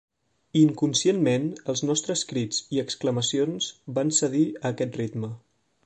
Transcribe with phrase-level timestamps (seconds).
[0.61, 3.69] Inconscientment, els nostres crits i exclamacions
[3.99, 5.33] van cedir a aquest ritme.